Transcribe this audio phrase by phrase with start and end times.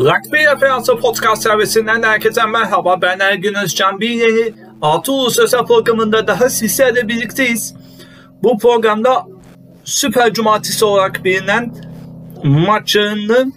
[0.00, 3.02] Rugby Referansı Podcast servisinden herkese merhaba.
[3.02, 4.00] Ben Ergün Özcan.
[4.00, 7.74] Bir yeni Altı Uluslararası programında daha sizlerle birlikteyiz.
[8.42, 9.26] Bu programda
[9.84, 11.74] Süper Cumartesi olarak bilinen
[12.44, 13.52] maçlarının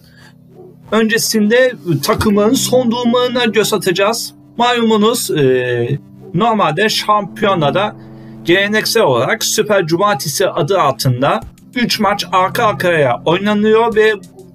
[0.92, 1.74] öncesinde
[2.06, 4.34] takımların son durumlarına göz atacağız.
[4.58, 6.00] Malumunuz e,
[6.34, 7.96] normalde şampiyonada
[8.44, 11.40] geleneksel olarak Süper Cumartesi adı altında
[11.76, 14.14] 3 maç arka arkaya oynanıyor ve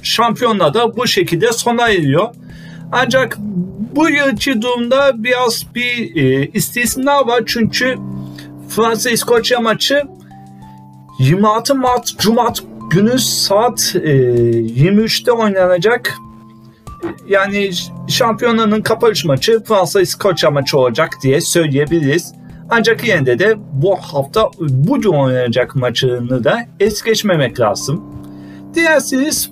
[0.09, 2.29] şampiyonla da bu şekilde sona eriyor.
[2.93, 3.39] Ancak
[3.97, 7.97] bu yılki durumda biraz bir e, istisna var çünkü
[8.69, 10.03] Fransa İskoçya maçı
[11.19, 16.15] 26 Mart Cumat günü saat e, 23'te oynanacak.
[17.29, 17.71] Yani
[18.09, 22.35] şampiyonanın kapanış maçı Fransa İskoçya maçı olacak diye söyleyebiliriz.
[22.71, 28.05] Ancak yine de bu hafta bugün oynanacak maçını da es geçmemek lazım.
[28.79, 29.51] Dilerseniz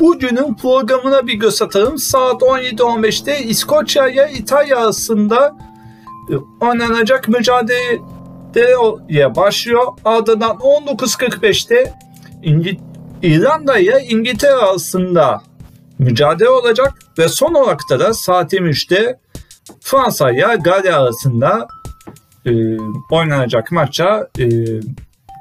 [0.00, 1.98] bugünün programına bir göz atalım.
[1.98, 5.56] Saat 17.15'te İskoçya ile İtalya arasında
[6.30, 8.00] e, oynanacak mücadeleye
[9.36, 9.86] başlıyor.
[10.04, 11.94] Ardından 19.45'te
[12.42, 12.80] İngi
[13.22, 15.42] İrlanda ile İngiltere arasında
[15.98, 19.20] mücadele olacak ve son olarak da saat 23'te
[19.80, 21.68] Fransa ile Galya arasında
[22.46, 22.50] e,
[23.10, 24.44] oynanacak maça e,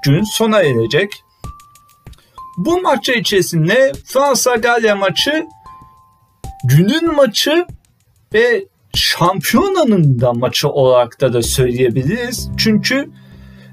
[0.06, 1.25] gün sona erecek.
[2.58, 5.46] Bu maçı içerisinde Fransa-Galya maçı
[6.64, 7.66] günün maçı
[8.34, 12.50] ve şampiyonanın da maçı olarak da, da söyleyebiliriz.
[12.58, 13.10] Çünkü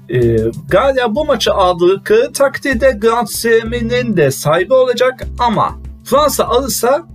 [0.09, 0.37] e,
[0.69, 7.07] Galya bu maçı aldığı takdirde Grand Slam'inin de sahibi olacak ama Fransa alırsa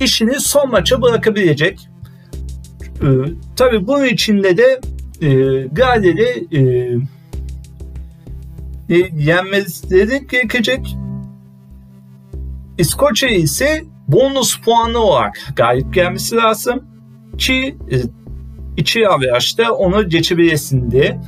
[0.00, 1.88] işini son maça bırakabilecek.
[3.02, 3.08] E,
[3.56, 4.80] tabii bunun içinde de
[5.20, 5.30] e,
[5.72, 6.60] Galya'yı e,
[8.88, 10.96] e, yenmeleri gerekecek.
[12.78, 16.84] İskoçya ise bonus puanı olarak galip gelmesi lazım
[17.38, 17.96] ki e,
[18.76, 21.20] içi averajda onu geçebilesin diye.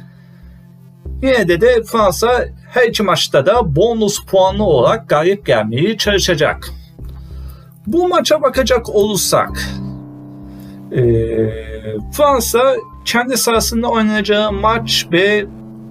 [1.23, 6.71] Yine de de Fransa her iki maçta da bonus puanı olarak galip gelmeyi çalışacak.
[7.87, 9.63] Bu maça bakacak olursak
[10.93, 11.03] e,
[12.13, 15.47] Fransa kendi sahasında oynanacağı maç ve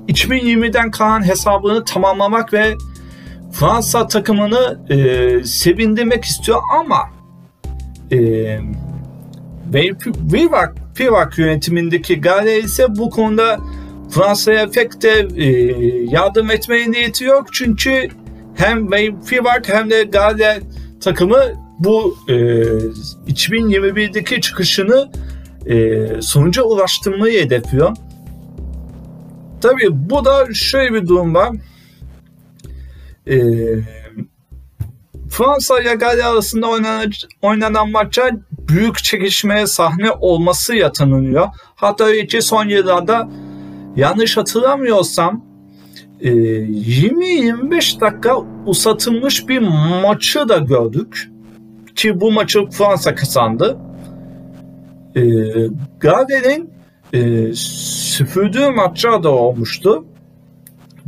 [0.08, 2.74] 2020'den kalan hesabını tamamlamak ve
[3.52, 7.10] Fransa takımını e, sevindirmek istiyor ama
[8.12, 8.18] e,
[10.34, 13.60] Vivak, Vivak yönetimindeki Gale ise bu konuda
[14.10, 15.48] Fransa'ya pek de e,
[16.10, 17.54] yardım etmeye niyeti yok.
[17.54, 18.08] Çünkü
[18.56, 18.92] hem
[19.32, 20.60] Vivak hem de Gale
[21.02, 21.44] takımı
[21.80, 25.12] bu e, 2021'deki çıkışını
[25.66, 27.96] e, sonuca ulaştırmayı hedefliyor.
[29.66, 31.56] Tabii bu da şöyle bir durum var.
[33.28, 33.36] Ee,
[35.30, 37.12] Fransa ile Galya arasında oynanan,
[37.42, 41.48] oynanan maça büyük çekişmeye sahne olması yatanılıyor.
[41.76, 43.30] Hatta ki son yıllarda
[43.96, 45.46] yanlış hatırlamıyorsam
[46.22, 49.60] 20-25 dakika uzatılmış bir
[50.04, 51.30] maçı da gördük.
[51.96, 53.78] Ki bu maçı Fransa kazandı.
[55.16, 55.22] E,
[56.00, 56.76] Galya'nın
[57.14, 60.06] e, süpürdüğü maçlar da olmuştu.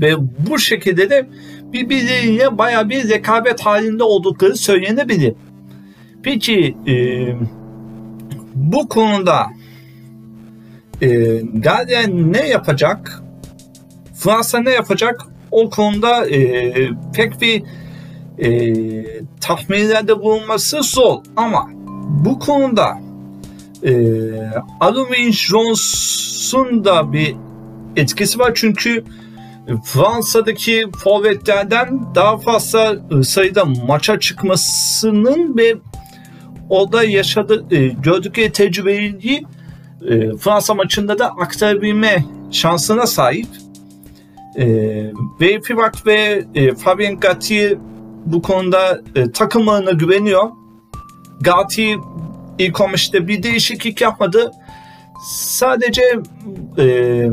[0.02, 0.16] Ve
[0.50, 1.28] bu şekilde de
[1.74, 5.34] birbirleriyle baya bir rekabet halinde oldukları söylenebilir.
[6.24, 6.96] Peki e,
[8.56, 9.48] bu konuda
[11.02, 11.08] e,
[11.54, 13.24] Galya ne yapacak?
[14.14, 15.22] Fransa ne yapacak?
[15.52, 16.74] O konuda e,
[17.16, 17.64] pek bir
[18.38, 18.74] e,
[19.42, 21.70] tahminlerde bulunması zor ama
[22.10, 23.07] bu konuda
[23.84, 23.92] e,
[24.80, 27.36] Alvin Jones'un da bir
[27.96, 29.04] etkisi var çünkü
[29.84, 35.76] Fransa'daki forvetlerden daha fazla e, sayıda maça çıkmasının ve
[36.70, 39.46] orada yaşadı e, gördükleri tecrübeyi
[40.10, 43.48] e, Fransa maçında da aktarabilme şansına sahip.
[44.58, 44.66] E,
[45.42, 47.80] ve Fibak ve e, Fabien Gatti
[48.26, 50.50] bu konuda e, takımlarına güveniyor.
[51.42, 51.96] Gatti
[52.60, 54.52] 15'te bir değişiklik yapmadı.
[55.30, 56.20] Sadece
[56.78, 57.28] e,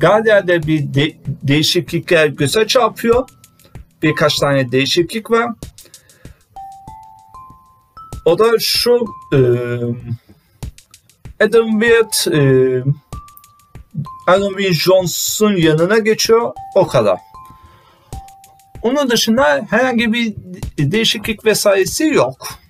[0.00, 1.12] Galya'da bir de,
[1.42, 3.28] değişiklikler göze çarpıyor.
[4.02, 5.52] Birkaç tane değişiklik var.
[8.24, 9.38] O da şu e,
[11.44, 12.40] Adam Wyatt e,
[14.26, 16.52] Adam Jones'un yanına geçiyor.
[16.74, 17.18] O kadar.
[18.82, 20.34] Onun dışında herhangi bir
[20.78, 22.65] değişiklik vesairesi yok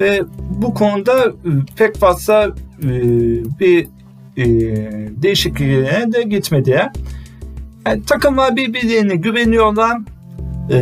[0.00, 2.88] ve bu konuda e, pek fazla e,
[3.60, 3.86] bir
[4.36, 4.46] e,
[5.22, 6.82] değişikliğe de gitmedi.
[7.86, 9.98] Yani takımlar birbirlerine güveniyorlar.
[10.70, 10.80] E,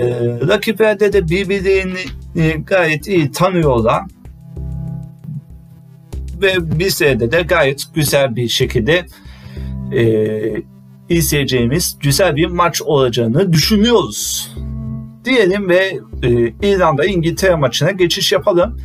[0.49, 4.03] rakiplerde de birbirlerini gayet iyi tanıyorlar.
[6.43, 9.07] ve bizlerde de gayet güzel bir şekilde
[11.09, 14.51] izleyeceğimiz güzel bir maç olacağını düşünüyoruz.
[15.27, 16.31] Diyelim ve e,
[16.63, 18.81] İrlanda İngiltere maçına geçiş yapalım.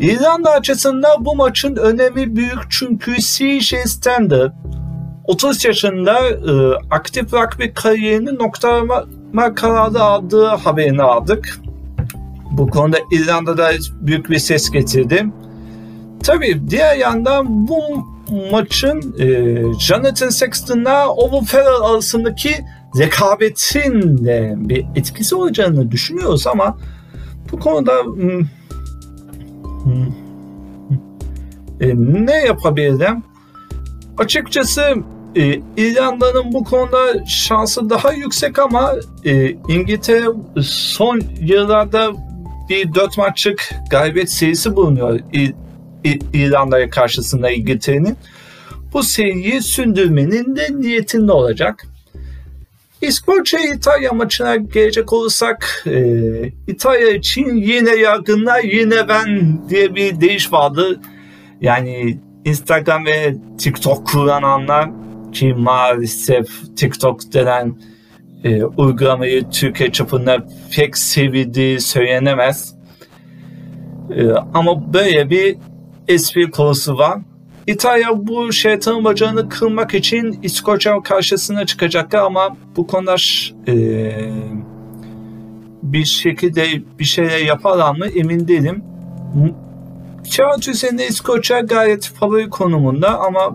[0.00, 4.52] İrlanda açısından bu maçın önemi büyük çünkü CJ Stander
[5.24, 6.52] 30 yaşında e,
[6.90, 11.60] aktif rugby kariyerini noktalama kararı aldığı haberini aldık.
[12.50, 13.70] Bu konuda İrlanda'da
[14.00, 15.26] büyük bir ses getirdi.
[16.22, 17.80] Tabii diğer yandan bu
[18.52, 19.26] maçın e,
[19.80, 22.54] Jonathan Sexton'la Owen Farrell arasındaki
[22.98, 26.78] rekabetin de bir etkisi olacağını düşünüyoruz ama
[27.52, 28.40] bu konuda hmm,
[29.84, 30.06] hmm,
[31.80, 31.94] e,
[32.26, 33.22] ne yapabilirim?
[34.18, 34.94] Açıkçası
[35.36, 38.94] e, İrlanda'nın bu konuda şansı daha yüksek ama
[39.24, 40.26] e, İngiltere
[40.62, 42.12] son yıllarda
[42.68, 45.52] bir dört maçlık galibiyet serisi bulunuyor İ,
[46.04, 48.16] İ, İrlanda'ya karşısında İngiltere'nin.
[48.92, 51.86] Bu seriyi sündürmenin de niyetinde olacak.
[53.06, 56.02] İskoçya İtalya maçına gelecek olursak e,
[56.66, 61.00] İtalya için yine yargınlar yine ben diye bir deyiş vardı.
[61.60, 64.90] Yani Instagram ve TikTok kullananlar
[65.32, 66.46] ki maalesef
[66.76, 67.76] TikTok denen
[68.44, 70.46] e, uygulamayı Türkiye çapında
[70.76, 72.74] pek sevildiği söylenemez.
[74.16, 75.56] E, ama böyle bir
[76.08, 77.18] espri konusu var.
[77.66, 83.16] İtalya bu şeytanın bacağını kırmak için İskoçya karşısına çıkacaklar ama bu konuda
[83.68, 83.74] e,
[85.82, 86.66] bir şekilde
[86.98, 88.84] bir şeyler yaparlar mı emin değilim.
[90.36, 93.52] Kağıt üzerinde İskoçya gayet favori konumunda ama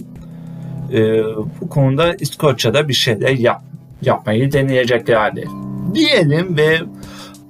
[0.93, 1.23] e,
[1.61, 3.61] bu konuda İskoçya'da bir şeyler yap,
[4.01, 5.47] yapmayı deneyeceklerdi.
[5.93, 6.79] Diyelim ve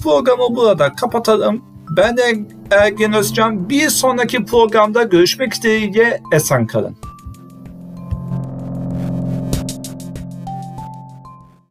[0.04, 1.62] programı burada kapatalım.
[1.90, 2.40] Ben de
[2.72, 6.96] Ergen Özcan bir sonraki programda görüşmek dileğiyle esen kalın.